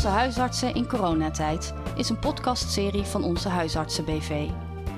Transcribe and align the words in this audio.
Onze 0.00 0.12
huisartsen 0.12 0.74
in 0.74 0.86
coronatijd 0.86 1.74
is 1.94 2.08
een 2.08 2.18
podcastserie 2.18 3.02
van 3.02 3.24
Onze 3.24 3.48
Huisartsen 3.48 4.04
BV. 4.04 4.48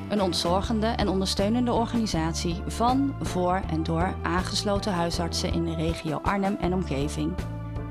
Een 0.09 0.21
ontzorgende 0.21 0.87
en 0.87 1.09
ondersteunende 1.09 1.73
organisatie 1.73 2.63
van, 2.67 3.15
voor 3.21 3.63
en 3.71 3.83
door 3.83 4.15
aangesloten 4.23 4.93
huisartsen 4.93 5.53
in 5.53 5.65
de 5.65 5.75
regio 5.75 6.21
Arnhem 6.23 6.57
en 6.61 6.75
omgeving. 6.75 7.33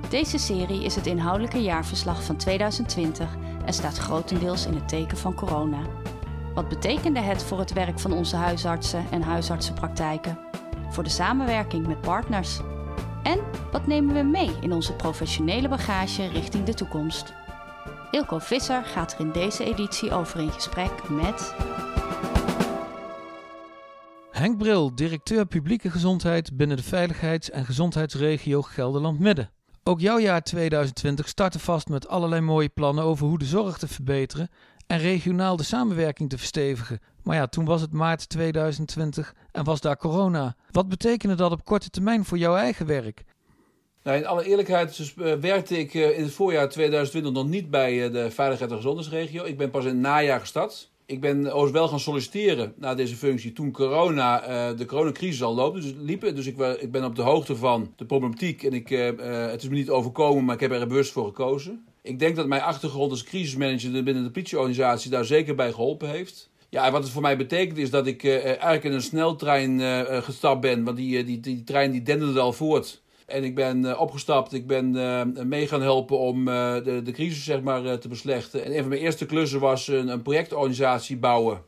Deze 0.09 0.37
serie 0.37 0.83
is 0.83 0.95
het 0.95 1.07
inhoudelijke 1.07 1.61
jaarverslag 1.61 2.23
van 2.23 2.35
2020 2.35 3.37
en 3.65 3.73
staat 3.73 3.97
grotendeels 3.97 4.65
in 4.65 4.73
het 4.73 4.87
teken 4.87 5.17
van 5.17 5.33
corona. 5.33 5.81
Wat 6.53 6.69
betekende 6.69 7.19
het 7.19 7.43
voor 7.43 7.59
het 7.59 7.73
werk 7.73 7.99
van 7.99 8.13
onze 8.13 8.35
huisartsen 8.35 9.05
en 9.09 9.21
huisartsenpraktijken? 9.21 10.39
Voor 10.89 11.03
de 11.03 11.09
samenwerking 11.09 11.87
met 11.87 12.01
partners? 12.01 12.59
En 13.23 13.39
wat 13.71 13.87
nemen 13.87 14.15
we 14.15 14.21
mee 14.21 14.51
in 14.61 14.71
onze 14.71 14.93
professionele 14.93 15.67
bagage 15.67 16.27
richting 16.27 16.63
de 16.63 16.73
toekomst? 16.73 17.33
Ilko 18.11 18.39
Visser 18.39 18.83
gaat 18.83 19.13
er 19.13 19.19
in 19.19 19.31
deze 19.31 19.63
editie 19.63 20.11
over 20.11 20.39
in 20.39 20.51
gesprek 20.51 21.09
met. 21.09 21.55
Henk 24.31 24.57
Bril, 24.57 24.95
directeur 24.95 25.45
publieke 25.45 25.89
gezondheid 25.89 26.57
binnen 26.57 26.77
de 26.77 26.83
veiligheids- 26.83 27.49
en 27.49 27.65
gezondheidsregio 27.65 28.61
Gelderland-Midden. 28.61 29.49
Ook 29.83 29.99
jouw 29.99 30.19
jaar 30.19 30.41
2020 30.41 31.27
startte 31.27 31.59
vast 31.59 31.87
met 31.87 32.07
allerlei 32.07 32.41
mooie 32.41 32.69
plannen 32.69 33.03
over 33.03 33.27
hoe 33.27 33.37
de 33.37 33.45
zorg 33.45 33.77
te 33.77 33.87
verbeteren 33.87 34.49
en 34.91 34.99
regionaal 34.99 35.55
de 35.55 35.63
samenwerking 35.63 36.29
te 36.29 36.37
verstevigen. 36.37 36.99
Maar 37.23 37.35
ja, 37.35 37.47
toen 37.47 37.65
was 37.65 37.81
het 37.81 37.93
maart 37.93 38.29
2020 38.29 39.35
en 39.51 39.63
was 39.63 39.81
daar 39.81 39.97
corona. 39.97 40.55
Wat 40.71 40.89
betekende 40.89 41.35
dat 41.35 41.51
op 41.51 41.65
korte 41.65 41.89
termijn 41.89 42.25
voor 42.25 42.37
jouw 42.37 42.55
eigen 42.55 42.85
werk? 42.85 43.23
Nou, 44.03 44.17
in 44.17 44.25
alle 44.25 44.45
eerlijkheid 44.45 45.13
uh, 45.17 45.33
werkte 45.33 45.77
ik 45.77 45.93
uh, 45.93 46.17
in 46.17 46.23
het 46.23 46.33
voorjaar 46.33 46.69
2020 46.69 47.31
nog 47.31 47.47
niet 47.47 47.69
bij 47.69 48.05
uh, 48.05 48.13
de 48.13 48.31
Veiligheid 48.31 48.71
en 48.71 48.77
Gezondheidsregio. 48.77 49.43
Ik 49.43 49.57
ben 49.57 49.69
pas 49.69 49.83
in 49.83 49.89
het 49.89 49.99
najaar 49.99 50.39
gestart. 50.39 50.91
Ik 51.05 51.21
ben 51.21 51.37
overigens 51.39 51.71
wel 51.71 51.87
gaan 51.87 51.99
solliciteren 51.99 52.73
naar 52.77 52.95
deze 52.95 53.15
functie 53.15 53.53
toen 53.53 53.71
corona, 53.71 54.73
de 54.73 54.85
coronacrisis 54.85 55.43
al 55.43 55.55
loopt, 55.55 55.81
dus 55.81 55.93
liep. 55.97 56.21
Dus 56.21 56.45
ik, 56.45 56.57
ik, 56.57 56.91
ben 56.91 57.03
op 57.03 57.15
de 57.15 57.21
hoogte 57.21 57.55
van 57.55 57.93
de 57.95 58.05
problematiek 58.05 58.63
en 58.63 58.73
ik, 58.73 58.89
het 58.89 59.61
is 59.63 59.69
me 59.69 59.75
niet 59.75 59.89
overkomen, 59.89 60.45
maar 60.45 60.55
ik 60.55 60.61
heb 60.61 60.71
er 60.71 60.87
bewust 60.87 61.11
voor 61.11 61.25
gekozen. 61.25 61.85
Ik 62.03 62.19
denk 62.19 62.35
dat 62.35 62.47
mijn 62.47 62.61
achtergrond 62.61 63.11
als 63.11 63.23
crisismanager 63.23 64.03
binnen 64.03 64.23
de 64.23 64.31
politieorganisatie 64.31 65.11
daar 65.11 65.25
zeker 65.25 65.55
bij 65.55 65.71
geholpen 65.71 66.09
heeft. 66.09 66.49
Ja, 66.69 66.85
en 66.85 66.91
wat 66.91 67.03
het 67.03 67.11
voor 67.11 67.21
mij 67.21 67.37
betekent 67.37 67.77
is 67.77 67.89
dat 67.89 68.07
ik 68.07 68.23
uh, 68.23 68.45
eigenlijk 68.45 68.83
in 68.83 68.91
een 68.91 69.01
sneltrein 69.01 69.79
uh, 69.79 70.01
gestapt 70.21 70.61
ben. 70.61 70.83
Want 70.83 70.97
die, 70.97 71.23
die, 71.23 71.39
die, 71.39 71.63
trein 71.63 71.91
die 71.91 72.01
denderde 72.01 72.39
al 72.39 72.53
voort. 72.53 73.01
En 73.25 73.43
ik 73.43 73.55
ben 73.55 73.99
opgestapt, 73.99 74.53
ik 74.53 74.67
ben 74.67 74.91
mee 75.47 75.67
gaan 75.67 75.81
helpen 75.81 76.19
om 76.19 76.45
de, 76.45 77.01
de 77.03 77.11
crisis 77.11 77.43
zeg 77.43 77.61
maar, 77.61 77.99
te 77.99 78.07
beslechten. 78.07 78.63
En 78.65 78.71
een 78.71 78.79
van 78.79 78.89
mijn 78.89 79.01
eerste 79.01 79.25
klussen 79.25 79.59
was 79.59 79.87
een, 79.87 80.07
een 80.07 80.21
projectorganisatie 80.21 81.17
bouwen. 81.17 81.61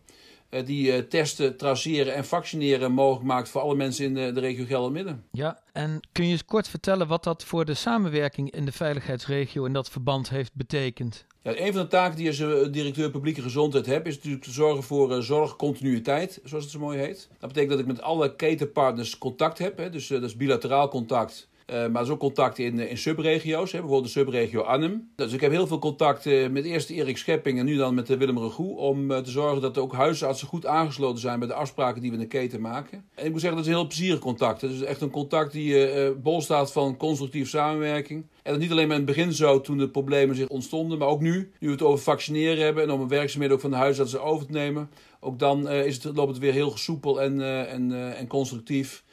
Eh, 0.54 0.66
die 0.66 0.92
eh, 0.92 1.00
testen, 1.00 1.58
traceren 1.58 2.14
en 2.14 2.26
vaccineren 2.26 2.92
mogelijk 2.92 3.26
maakt 3.26 3.50
voor 3.50 3.62
alle 3.62 3.76
mensen 3.76 4.06
in 4.06 4.14
de, 4.14 4.32
de 4.32 4.40
regio 4.40 4.66
Geldermidden. 4.66 5.24
Ja, 5.32 5.60
en 5.72 6.00
kun 6.12 6.26
je 6.26 6.32
eens 6.32 6.46
kort 6.46 6.68
vertellen 6.68 7.08
wat 7.08 7.24
dat 7.24 7.44
voor 7.44 7.66
de 7.66 7.74
samenwerking 7.74 8.52
in 8.52 8.66
de 8.66 8.72
veiligheidsregio 8.72 9.66
in 9.66 9.74
dat 9.74 9.90
verband 9.90 10.30
heeft 10.30 10.54
betekend? 10.54 11.26
Ja, 11.42 11.58
een 11.58 11.74
van 11.74 11.82
de 11.82 11.88
taken 11.88 12.16
die 12.16 12.32
je 12.32 12.46
als 12.46 12.72
directeur 12.72 13.12
publieke 13.12 13.42
gezondheid 13.42 13.86
hebt, 13.86 14.08
is 14.08 14.16
natuurlijk 14.16 14.44
te 14.44 14.52
zorgen 14.52 14.84
voor 14.84 15.12
uh, 15.12 15.20
zorgcontinuïteit, 15.20 16.40
zoals 16.44 16.64
het 16.64 16.74
zo 16.74 16.80
mooi 16.80 16.98
heet. 16.98 17.28
Dat 17.40 17.48
betekent 17.48 17.70
dat 17.70 17.80
ik 17.80 17.86
met 17.86 18.02
alle 18.02 18.36
ketenpartners 18.36 19.18
contact 19.18 19.58
heb, 19.58 19.78
hè, 19.78 19.90
dus 19.90 20.08
dat 20.08 20.24
is 20.24 20.36
bilateraal 20.36 20.88
contact. 20.88 21.50
Uh, 21.68 21.88
maar 21.88 22.06
zo 22.06 22.18
contact 22.18 22.58
in, 22.58 22.80
in 22.80 22.98
subregio's, 22.98 23.72
hè, 23.72 23.80
bijvoorbeeld 23.80 24.14
de 24.14 24.20
subregio 24.20 24.62
Arnhem. 24.62 25.12
Dus 25.16 25.34
ik 25.34 25.42
heb 25.42 25.52
heel 25.52 25.68
veel 25.68 25.80
contact 25.80 26.26
uh, 26.26 26.50
met 26.50 26.66
eerst 26.66 26.90
Erik 26.90 27.18
Schepping 27.18 27.60
en 27.60 27.66
nu 27.66 27.76
dan 27.76 27.94
met 27.94 28.08
Willem 28.08 28.40
Regoe. 28.40 28.78
Om 28.78 29.08
te 29.08 29.32
zorgen 29.32 29.62
dat 29.62 29.78
ook 29.78 29.94
huisartsen 29.94 30.48
goed 30.48 30.66
aangesloten 30.66 31.20
zijn 31.20 31.40
bij 31.40 31.48
de 31.48 31.54
afspraken 31.54 32.02
die 32.02 32.10
we 32.10 32.16
in 32.16 32.22
de 32.22 32.28
keten 32.28 32.62
maken. 32.62 33.06
En 33.16 33.26
ik 33.26 33.32
moet 33.32 33.40
zeggen, 33.42 33.58
dat 33.58 33.68
is 33.68 33.74
een 33.74 33.80
heel 33.80 33.88
plezierig 33.88 34.20
contact. 34.20 34.62
Het 34.62 34.72
is 34.72 34.82
echt 34.82 35.02
een 35.02 35.10
contact 35.10 35.52
die 35.52 36.12
bol 36.12 36.42
staat 36.42 36.72
van 36.72 36.98
constructieve 36.98 37.50
samenwerking. 37.50 38.26
En 38.44 38.52
dat 38.52 38.62
niet 38.62 38.72
alleen 38.72 38.88
maar 38.88 38.98
in 39.00 39.06
het 39.06 39.16
begin 39.16 39.34
zo, 39.34 39.62
toen 39.62 39.78
de 39.78 39.90
problemen 39.90 40.36
zich 40.36 40.48
ontstonden, 40.48 40.98
maar 40.98 41.08
ook 41.08 41.22
nu, 41.22 41.52
nu 41.60 41.68
we 41.68 41.74
het 41.74 41.82
over 41.82 42.04
vaccineren 42.04 42.64
hebben 42.64 42.84
en 42.84 42.92
om 42.92 43.02
een 43.02 43.08
werkzaamheden 43.08 43.56
ook 43.56 43.62
van 43.62 43.72
de 43.72 43.76
huisartsen 43.76 44.24
over 44.24 44.46
te 44.46 44.52
nemen. 44.52 44.90
Ook 45.20 45.40
dan 45.40 45.70
is 45.70 46.04
het, 46.04 46.16
loopt 46.16 46.32
het 46.32 46.40
weer 46.40 46.54
heel 46.54 46.78
soepel 46.78 47.22
en, 47.22 47.68
en, 47.68 48.16
en 48.16 48.28
constructief. 48.28 49.04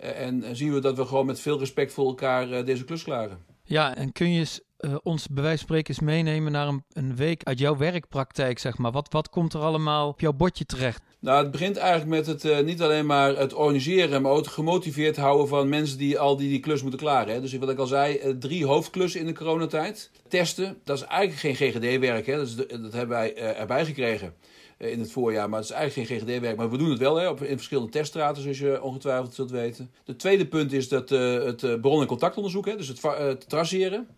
Eh, 0.00 0.26
en 0.26 0.56
zien 0.56 0.72
we 0.72 0.80
dat 0.80 0.96
we 0.96 1.06
gewoon 1.06 1.26
met 1.26 1.40
veel 1.40 1.58
respect 1.58 1.92
voor 1.92 2.06
elkaar 2.06 2.52
eh, 2.52 2.64
deze 2.64 2.84
klus 2.84 3.02
klaren. 3.02 3.38
Ja, 3.64 3.96
en 3.96 4.12
kun 4.12 4.32
je 4.32 4.38
eens, 4.38 4.60
uh, 4.80 4.94
ons 5.02 5.28
bij 5.28 5.42
wijze 5.42 5.58
van 5.58 5.66
spreken 5.66 5.94
eens 5.94 6.04
meenemen 6.04 6.52
naar 6.52 6.68
een, 6.68 6.84
een, 6.92 7.16
week 7.16 7.42
uit 7.44 7.58
jouw 7.58 7.76
werkpraktijk, 7.76 8.58
zeg 8.58 8.78
maar? 8.78 8.92
Wat, 8.92 9.12
wat 9.12 9.28
komt 9.28 9.52
er 9.52 9.60
allemaal 9.60 10.08
op 10.08 10.20
jouw 10.20 10.32
bordje 10.32 10.64
terecht? 10.64 11.02
Nou, 11.18 11.42
het 11.42 11.50
begint 11.50 11.76
eigenlijk 11.76 12.10
met 12.10 12.26
het 12.26 12.44
uh, 12.44 12.60
niet 12.60 12.82
alleen 12.82 13.06
maar 13.06 13.36
het 13.36 13.54
organiseren, 13.54 14.22
maar 14.22 14.32
ook 14.32 14.38
het 14.38 14.46
gemotiveerd 14.46 15.16
houden 15.16 15.48
van 15.48 15.68
mensen 15.68 15.98
die 15.98 16.18
al 16.18 16.36
die, 16.36 16.48
die 16.48 16.60
klus 16.60 16.82
moeten 16.82 17.00
klaren. 17.00 17.34
Hè. 17.34 17.40
Dus 17.40 17.52
wat 17.52 17.70
ik 17.70 17.78
al 17.78 17.86
zei, 17.86 18.20
uh, 18.24 18.34
drie 18.38 18.66
hoofdklussen 18.66 19.20
in 19.20 19.26
de 19.26 19.34
coronatijd. 19.34 20.10
Testen, 20.28 20.78
dat 20.84 20.96
is 20.96 21.04
eigenlijk 21.04 21.40
geen 21.40 21.72
GGD-werk. 21.72 22.26
Dat, 22.26 22.56
dat 22.82 22.92
hebben 22.92 23.16
wij 23.16 23.36
erbij 23.36 23.84
gekregen. 23.84 24.34
Eh, 24.80 24.90
in 24.90 25.00
het 25.00 25.12
voorjaar. 25.12 25.48
Maar 25.48 25.60
het 25.60 25.68
is 25.68 25.74
eigenlijk 25.74 26.08
geen 26.08 26.18
GGD-werk. 26.18 26.56
Maar 26.56 26.70
we 26.70 26.78
doen 26.78 26.90
het 26.90 26.98
wel 26.98 27.16
hè, 27.16 27.28
op, 27.28 27.42
in 27.42 27.56
verschillende 27.56 27.90
teststraten, 27.90 28.42
zoals 28.42 28.58
je 28.58 28.82
ongetwijfeld 28.82 29.34
zult 29.34 29.50
weten. 29.50 29.90
De 30.04 30.16
tweede 30.16 30.46
punt 30.46 30.72
is 30.72 30.88
dat, 30.88 31.10
uh, 31.10 31.44
het 31.44 31.62
uh, 31.62 31.80
bron- 31.80 32.00
en 32.00 32.06
contactonderzoek, 32.06 32.66
hè, 32.66 32.76
dus 32.76 32.88
het, 32.88 33.02
het 33.02 33.48
traceren. 33.48 34.08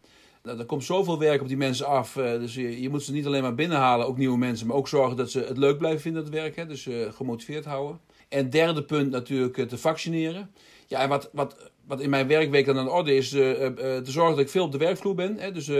Nou, 0.42 0.58
er 0.58 0.64
komt 0.64 0.84
zoveel 0.84 1.18
werk 1.18 1.40
op 1.40 1.48
die 1.48 1.56
mensen 1.56 1.86
af. 1.86 2.12
Dus 2.12 2.54
je, 2.54 2.80
je, 2.80 2.88
moet 2.88 3.02
ze 3.02 3.12
niet 3.12 3.26
alleen 3.26 3.42
maar 3.42 3.54
binnenhalen, 3.54 4.06
ook 4.06 4.16
nieuwe 4.16 4.38
mensen. 4.38 4.66
Maar 4.66 4.76
ook 4.76 4.88
zorgen 4.88 5.16
dat 5.16 5.30
ze 5.30 5.40
het 5.40 5.56
leuk 5.56 5.78
blijven 5.78 6.00
vinden, 6.00 6.22
het 6.22 6.32
werk. 6.32 6.56
Hè, 6.56 6.66
dus 6.66 6.88
gemotiveerd 7.10 7.64
houden. 7.64 8.00
En 8.28 8.50
derde 8.50 8.82
punt 8.82 9.10
natuurlijk 9.10 9.68
te 9.68 9.78
vaccineren. 9.78 10.50
Ja, 10.86 11.00
en 11.00 11.08
wat, 11.08 11.30
wat, 11.32 11.70
wat 11.86 12.00
in 12.00 12.10
mijn 12.10 12.26
werkweek 12.26 12.66
dan 12.66 12.78
aan 12.78 12.84
de 12.84 12.90
orde 12.90 13.14
is, 13.14 13.28
te 13.28 14.02
zorgen 14.04 14.36
dat 14.36 14.44
ik 14.44 14.50
veel 14.50 14.64
op 14.64 14.72
de 14.72 14.78
werkvloer 14.78 15.14
ben. 15.14 15.36
Hè, 15.36 15.52
dus 15.52 15.70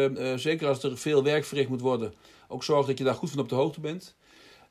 zeker 0.43 0.69
als 0.69 0.82
er 0.82 0.99
veel 0.99 1.22
werk 1.22 1.44
verricht 1.44 1.69
moet 1.69 1.81
worden, 1.81 2.14
ook 2.49 2.64
zorgen 2.64 2.87
dat 2.87 2.99
je 2.99 3.04
daar 3.04 3.14
goed 3.14 3.31
van 3.31 3.41
op 3.41 3.49
de 3.49 3.54
hoogte 3.54 3.81
bent. 3.81 4.14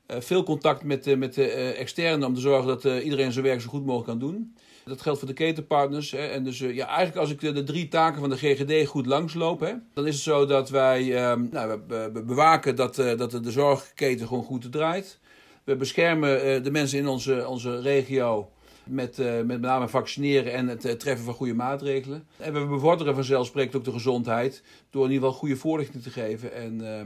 Eh, 0.06 0.20
veel 0.20 0.42
contact 0.42 0.84
met, 0.84 1.18
met 1.18 1.34
de 1.34 1.50
eh, 1.50 1.80
externen 1.80 2.28
om 2.28 2.34
te 2.34 2.40
zorgen 2.40 2.66
dat 2.66 2.84
eh, 2.84 3.04
iedereen 3.04 3.32
zijn 3.32 3.44
werk 3.44 3.60
zo 3.60 3.68
goed 3.68 3.84
mogelijk 3.84 4.08
kan 4.08 4.18
doen. 4.18 4.56
Dat 4.84 5.02
geldt 5.02 5.18
voor 5.18 5.28
de 5.28 5.34
ketenpartners. 5.34 6.10
Hè. 6.10 6.26
En 6.26 6.44
dus 6.44 6.58
ja, 6.58 6.86
eigenlijk 6.86 7.16
als 7.16 7.30
ik 7.30 7.40
de, 7.40 7.62
drie 7.62 7.88
taken 7.88 8.20
van 8.20 8.30
de 8.30 8.36
GGD 8.36 8.86
goed 8.86 9.06
langsloop, 9.06 9.60
hè, 9.60 9.72
dan 9.94 10.06
is 10.06 10.14
het 10.14 10.22
zo 10.22 10.46
dat 10.46 10.70
wij 10.70 11.16
ehm, 11.16 11.46
nou, 11.50 11.80
we, 11.88 12.22
bewaken 12.26 12.76
dat, 12.76 12.94
dat 12.94 13.30
de 13.30 13.50
zorgketen 13.50 14.26
gewoon 14.26 14.44
goed 14.44 14.72
draait. 14.72 15.18
We 15.64 15.76
beschermen 15.76 16.62
de 16.62 16.70
mensen 16.70 16.98
in 16.98 17.08
onze, 17.08 17.48
onze 17.48 17.80
regio 17.80 18.50
met, 18.84 19.18
uh, 19.18 19.26
met 19.26 19.46
met 19.46 19.60
name 19.60 19.88
vaccineren 19.88 20.52
en 20.52 20.68
het 20.68 21.00
treffen 21.00 21.24
van 21.24 21.34
goede 21.34 21.54
maatregelen. 21.54 22.26
En 22.36 22.52
we 22.52 22.66
bevorderen 22.66 23.14
vanzelfsprekend 23.14 23.76
ook 23.76 23.84
de 23.84 23.92
gezondheid 23.92 24.62
door 24.90 25.04
in 25.04 25.10
ieder 25.10 25.24
geval 25.24 25.40
goede 25.40 25.56
voorlichting 25.56 26.02
te 26.02 26.10
geven. 26.10 26.54
En 26.54 26.80
uh, 26.80 27.00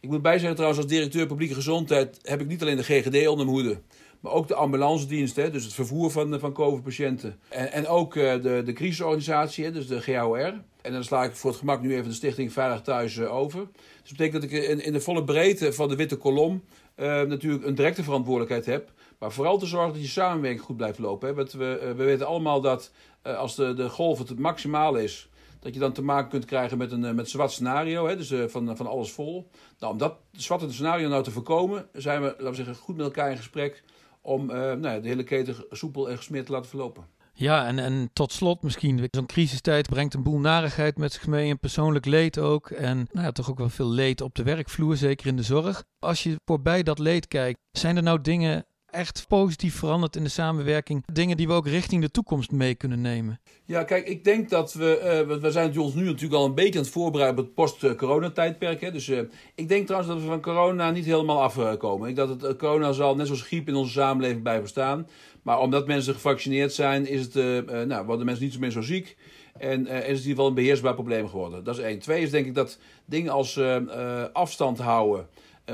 ik 0.00 0.08
moet 0.08 0.22
bijzeggen 0.22 0.54
trouwens, 0.54 0.82
als 0.82 0.90
directeur 0.90 1.26
publieke 1.26 1.54
gezondheid 1.54 2.18
heb 2.22 2.40
ik 2.40 2.46
niet 2.46 2.62
alleen 2.62 2.76
de 2.76 2.82
GGD 2.82 3.28
onder 3.28 3.46
mijn 3.46 3.58
hoede. 3.58 3.78
Maar 4.24 4.32
ook 4.32 4.48
de 4.48 4.54
ambulance 4.54 5.06
dienst, 5.06 5.36
hè, 5.36 5.50
dus 5.50 5.64
het 5.64 5.72
vervoer 5.72 6.10
van, 6.10 6.38
van 6.40 6.52
COVID-patiënten. 6.52 7.38
En, 7.48 7.72
en 7.72 7.86
ook 7.86 8.14
uh, 8.14 8.42
de, 8.42 8.62
de 8.64 8.72
crisisorganisatie, 8.72 9.64
hè, 9.64 9.72
dus 9.72 9.86
de 9.86 10.00
GHOR. 10.00 10.54
En 10.82 10.92
dan 10.92 11.04
sla 11.04 11.24
ik 11.24 11.36
voor 11.36 11.50
het 11.50 11.58
gemak 11.58 11.80
nu 11.80 11.94
even 11.94 12.08
de 12.08 12.14
Stichting 12.14 12.52
Veilig 12.52 12.80
Thuis 12.80 13.16
uh, 13.16 13.34
over. 13.34 13.58
Dus 13.60 14.08
dat 14.08 14.16
betekent 14.16 14.42
dat 14.42 14.50
ik 14.50 14.68
in, 14.68 14.84
in 14.84 14.92
de 14.92 15.00
volle 15.00 15.24
breedte 15.24 15.72
van 15.72 15.88
de 15.88 15.96
witte 15.96 16.16
kolom 16.16 16.64
natuurlijk 16.96 17.64
een 17.64 17.74
directe 17.74 18.02
verantwoordelijkheid 18.02 18.66
heb. 18.66 18.92
Maar 19.18 19.32
vooral 19.32 19.58
te 19.58 19.66
zorgen 19.66 19.92
dat 19.92 20.02
je 20.02 20.08
samenwerking 20.08 20.64
goed 20.64 20.76
blijft 20.76 20.98
lopen. 20.98 21.28
Hè. 21.28 21.34
Want 21.34 21.52
we, 21.52 21.92
we 21.96 22.04
weten 22.04 22.26
allemaal 22.26 22.60
dat 22.60 22.92
als 23.22 23.54
de, 23.54 23.74
de 23.74 23.88
golf 23.88 24.18
het 24.18 24.38
maximaal 24.38 24.96
is 24.96 25.28
dat 25.60 25.74
je 25.74 25.80
dan 25.80 25.92
te 25.92 26.02
maken 26.02 26.30
kunt 26.30 26.44
krijgen 26.44 26.78
met 26.78 26.92
een, 26.92 27.14
met 27.14 27.30
zwart 27.30 27.50
scenario, 27.50 28.06
hè, 28.06 28.16
dus 28.16 28.32
van, 28.46 28.76
van 28.76 28.86
alles 28.86 29.12
vol. 29.12 29.50
Nou, 29.78 29.92
om 29.92 29.98
dat 29.98 30.16
zwarte 30.32 30.72
scenario 30.72 31.08
nou 31.08 31.22
te 31.22 31.30
voorkomen, 31.30 31.86
zijn 31.92 32.22
we, 32.22 32.26
laten 32.26 32.48
we 32.48 32.54
zeggen, 32.54 32.74
goed 32.74 32.96
met 32.96 33.04
elkaar 33.04 33.30
in 33.30 33.36
gesprek 33.36 33.82
om 34.24 34.50
uh, 34.50 34.56
nou, 34.72 35.00
de 35.00 35.08
hele 35.08 35.24
keten 35.24 35.54
soepel 35.70 36.10
en 36.10 36.16
gesmeerd 36.16 36.46
te 36.46 36.52
laten 36.52 36.68
verlopen. 36.68 37.06
Ja, 37.36 37.66
en, 37.66 37.78
en 37.78 38.10
tot 38.12 38.32
slot 38.32 38.62
misschien, 38.62 39.08
zo'n 39.10 39.26
crisistijd 39.26 39.88
brengt 39.88 40.14
een 40.14 40.22
boel 40.22 40.38
narigheid 40.38 40.98
met 40.98 41.12
zich 41.12 41.26
mee 41.26 41.50
en 41.50 41.58
persoonlijk 41.58 42.04
leed 42.04 42.38
ook. 42.38 42.70
En 42.70 42.96
nou 43.12 43.26
ja, 43.26 43.32
toch 43.32 43.50
ook 43.50 43.58
wel 43.58 43.68
veel 43.68 43.88
leed 43.90 44.20
op 44.20 44.34
de 44.34 44.42
werkvloer, 44.42 44.96
zeker 44.96 45.26
in 45.26 45.36
de 45.36 45.42
zorg. 45.42 45.84
Als 45.98 46.22
je 46.22 46.36
voorbij 46.44 46.82
dat 46.82 46.98
leed 46.98 47.28
kijkt, 47.28 47.58
zijn 47.70 47.96
er 47.96 48.02
nou 48.02 48.20
dingen 48.20 48.66
echt 48.94 49.24
positief 49.28 49.74
veranderd 49.74 50.16
in 50.16 50.22
de 50.22 50.28
samenwerking? 50.28 51.04
Dingen 51.12 51.36
die 51.36 51.46
we 51.46 51.52
ook 51.52 51.66
richting 51.66 52.02
de 52.02 52.10
toekomst 52.10 52.50
mee 52.50 52.74
kunnen 52.74 53.00
nemen? 53.00 53.40
Ja, 53.64 53.82
kijk, 53.82 54.08
ik 54.08 54.24
denk 54.24 54.50
dat 54.50 54.72
we, 54.72 55.24
uh, 55.28 55.36
we 55.36 55.50
zijn 55.50 55.78
ons 55.78 55.94
nu 55.94 56.04
natuurlijk 56.04 56.34
al 56.34 56.44
een 56.44 56.54
beetje 56.54 56.78
aan 56.78 56.84
het 56.84 56.92
voorbereiden 56.92 57.38
op 57.38 57.44
het 57.44 57.54
post-corona-tijdperk. 57.54 58.92
Dus 58.92 59.08
uh, 59.08 59.20
ik 59.54 59.68
denk 59.68 59.86
trouwens 59.86 60.12
dat 60.12 60.22
we 60.22 60.28
van 60.28 60.40
corona 60.40 60.90
niet 60.90 61.04
helemaal 61.04 61.42
afkomen. 61.42 62.08
Ik 62.08 62.16
dat 62.16 62.40
het 62.40 62.56
corona 62.56 62.92
zal 62.92 63.16
net 63.16 63.26
zoals 63.26 63.42
griep 63.42 63.68
in 63.68 63.74
onze 63.74 63.92
samenleving 63.92 64.42
blijven 64.42 64.68
staan. 64.68 65.08
Maar 65.42 65.60
omdat 65.60 65.86
mensen 65.86 66.14
gevaccineerd 66.14 66.72
zijn, 66.72 67.06
is 67.06 67.20
het, 67.20 67.34
nou, 67.86 68.06
worden 68.06 68.26
mensen 68.26 68.44
niet 68.44 68.52
zo 68.52 68.58
meer 68.58 68.70
zo 68.70 68.80
ziek. 68.80 69.16
En 69.58 69.86
is 69.86 69.92
het 69.92 70.06
in 70.06 70.10
ieder 70.10 70.28
geval 70.28 70.46
een 70.46 70.54
beheersbaar 70.54 70.94
probleem 70.94 71.28
geworden. 71.28 71.64
Dat 71.64 71.78
is 71.78 71.84
één. 71.84 71.98
Twee 71.98 72.22
is 72.22 72.30
denk 72.30 72.46
ik 72.46 72.54
dat 72.54 72.78
dingen 73.04 73.32
als 73.32 73.60
afstand 74.32 74.78
houden, 74.78 75.26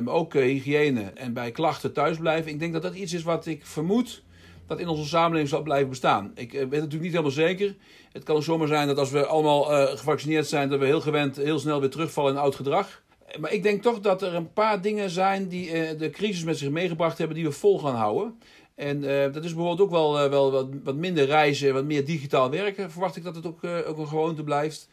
maar 0.04 0.14
ook 0.14 0.32
hygiëne 0.32 1.02
en 1.02 1.32
bij 1.32 1.50
klachten 1.50 1.92
thuisblijven. 1.92 2.52
Ik 2.52 2.58
denk 2.58 2.72
dat 2.72 2.82
dat 2.82 2.94
iets 2.94 3.12
is 3.12 3.22
wat 3.22 3.46
ik 3.46 3.66
vermoed 3.66 4.22
dat 4.66 4.80
in 4.80 4.88
onze 4.88 5.06
samenleving 5.06 5.48
zal 5.48 5.62
blijven 5.62 5.88
bestaan. 5.88 6.32
Ik 6.34 6.52
weet 6.52 6.60
het 6.60 6.70
natuurlijk 6.70 7.02
niet 7.02 7.10
helemaal 7.10 7.30
zeker. 7.30 7.76
Het 8.12 8.22
kan 8.22 8.36
ook 8.36 8.42
zomaar 8.42 8.68
zijn 8.68 8.86
dat 8.86 8.98
als 8.98 9.10
we 9.10 9.26
allemaal 9.26 9.62
gevaccineerd 9.96 10.46
zijn, 10.46 10.68
dat 10.68 10.78
we 10.78 10.86
heel 10.86 11.00
gewend 11.00 11.36
heel 11.36 11.58
snel 11.58 11.80
weer 11.80 11.90
terugvallen 11.90 12.32
in 12.32 12.38
oud 12.38 12.54
gedrag. 12.54 13.02
Maar 13.40 13.52
ik 13.52 13.62
denk 13.62 13.82
toch 13.82 14.00
dat 14.00 14.22
er 14.22 14.34
een 14.34 14.52
paar 14.52 14.80
dingen 14.80 15.10
zijn 15.10 15.48
die 15.48 15.96
de 15.96 16.10
crisis 16.10 16.44
met 16.44 16.58
zich 16.58 16.70
meegebracht 16.70 17.18
hebben, 17.18 17.36
die 17.36 17.44
we 17.46 17.52
vol 17.52 17.78
gaan 17.78 17.94
houden. 17.94 18.38
En 18.74 19.00
dat 19.32 19.44
is 19.44 19.54
bijvoorbeeld 19.54 19.80
ook 19.80 19.90
wel, 19.90 20.30
wel 20.30 20.68
wat, 20.84 20.94
minder 20.94 21.24
reizen, 21.24 21.74
wat 21.74 21.84
meer 21.84 22.04
digitaal 22.04 22.50
werken. 22.50 22.90
Verwacht 22.90 23.16
ik 23.16 23.24
dat 23.24 23.34
het 23.34 23.46
ook, 23.46 23.64
ook 23.64 23.98
een 23.98 24.08
gewoonte 24.08 24.44
blijft. 24.44 24.88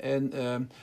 En 0.00 0.32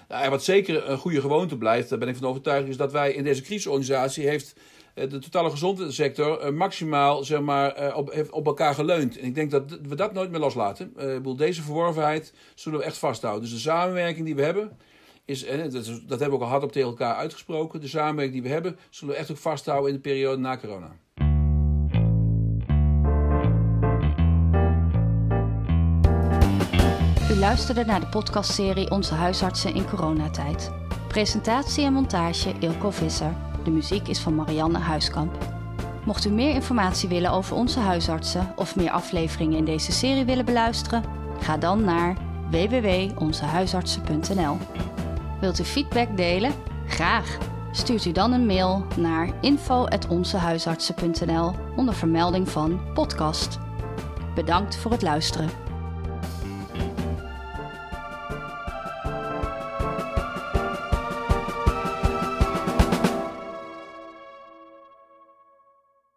nou, 0.08 0.30
wat 0.30 0.44
zeker 0.44 0.90
een 0.90 0.98
goede 0.98 1.22
gewoonte 1.22 1.58
blijft, 1.58 1.90
daar 1.90 2.00
ben 2.00 2.08
ik 2.08 2.16
van 2.16 2.28
overtuigd, 2.28 2.68
is 2.68 2.78
dat 2.78 2.92
wij 2.92 3.14
in 3.14 3.24
deze 3.24 3.42
crisisorganisatie 3.42 4.28
heeft 4.28 4.56
de 4.94 5.20
totale 5.20 5.50
gezondheidssector 5.50 6.54
maximaal 6.54 7.24
zeg 7.24 7.42
maar, 7.42 7.96
op, 7.96 8.12
heeft 8.14 8.32
op 8.32 8.46
elkaar 8.46 8.74
geleund. 8.74 9.20
En 9.20 9.26
ik 9.26 9.36
denk 9.36 9.52
dat 9.52 9.80
we 9.82 9.96
dat 9.96 10.14
nooit 10.14 10.32
meer 10.32 10.40
loslaten. 10.40 10.88
ik 10.88 10.96
bedoel, 10.96 11.36
deze 11.36 11.62
verworvenheid 11.62 12.34
zullen 12.56 12.80
we 12.80 12.86
echt 12.86 12.98
vasthouden. 12.98 13.44
Dus 13.44 13.52
de 13.52 13.60
samenwerking 13.60 14.26
die 14.26 14.36
we 14.36 14.42
hebben, 14.42 14.78
is, 15.26 15.44
en 15.44 15.72
dat 15.72 16.20
hebben 16.20 16.30
we 16.30 16.36
ook 16.36 16.42
al 16.42 16.48
hard 16.48 16.64
op 16.64 16.72
tegen 16.72 16.90
elkaar 16.90 17.16
uitgesproken. 17.16 17.82
De 17.82 17.88
samenwerking 17.88 18.34
die 18.34 18.44
we 18.44 18.54
hebben, 18.54 18.80
zullen 18.90 19.14
we 19.14 19.20
echt 19.20 19.32
ook 19.32 19.38
vasthouden 19.38 19.90
in 19.90 19.96
de 19.96 20.02
periode 20.02 20.42
na 20.42 20.58
corona. 20.58 20.96
Luisterde 27.48 27.86
naar 27.86 28.00
de 28.00 28.08
podcastserie 28.08 28.92
Onze 28.92 29.14
huisartsen 29.14 29.74
in 29.74 29.90
coronatijd. 29.90 30.72
Presentatie 31.08 31.86
en 31.86 31.94
montage 31.94 32.54
Ilko 32.60 32.92
Visser. 32.92 33.36
De 33.64 33.72
muziek 33.72 34.08
is 34.08 34.20
van 34.20 34.36
Marianne 34.36 34.78
Huiskamp. 34.78 35.38
Mocht 36.06 36.26
u 36.26 36.30
meer 36.30 36.54
informatie 36.54 37.10
willen 37.10 37.32
over 37.32 37.56
onze 37.56 37.80
huisartsen 37.80 38.54
of 38.56 38.76
meer 38.76 38.92
afleveringen 38.92 39.58
in 39.58 39.66
deze 39.66 39.92
serie 39.92 40.26
willen 40.26 40.46
beluisteren, 40.46 41.04
ga 41.40 41.58
dan 41.58 41.84
naar 41.84 42.18
www.onzehuisartsen.nl. 42.50 44.58
Wilt 45.40 45.60
u 45.60 45.64
feedback 45.64 46.18
delen? 46.18 46.52
Graag. 46.88 47.38
Stuurt 47.72 48.06
u 48.06 48.12
dan 48.12 48.32
een 48.32 48.46
mail 48.46 48.86
naar 48.98 49.30
info@onzehuisartsen.nl 49.42 51.54
onder 51.76 51.94
vermelding 51.94 52.50
van 52.50 52.94
podcast. 52.94 53.60
Bedankt 54.36 54.76
voor 54.76 54.92
het 54.92 55.02
luisteren. 55.02 55.67